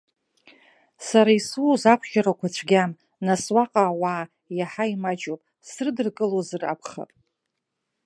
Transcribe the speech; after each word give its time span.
Сара 1.07 1.31
исоуз 1.39 1.83
ахәшьарақәа 1.93 2.47
цәгьам, 2.55 2.91
нас 3.25 3.43
уаҟа 3.55 3.83
ауаа 3.89 4.23
иаҳа 4.57 4.85
имаҷуп, 4.93 5.41
срыдыркылозар 5.69 6.63
акәхап. 6.73 7.11